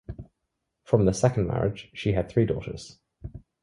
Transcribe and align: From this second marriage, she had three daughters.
From 0.83 1.05
this 1.05 1.19
second 1.19 1.45
marriage, 1.45 1.91
she 1.93 2.13
had 2.13 2.27
three 2.27 2.47
daughters. 2.47 2.97